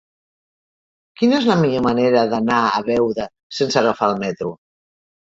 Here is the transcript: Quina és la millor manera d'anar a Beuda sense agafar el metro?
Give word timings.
Quina 1.19 1.35
és 1.39 1.43
la 1.49 1.57
millor 1.59 1.83
manera 1.87 2.23
d'anar 2.31 2.57
a 2.69 2.79
Beuda 2.87 3.27
sense 3.59 3.79
agafar 3.83 4.09
el 4.15 4.17
metro? 4.25 4.49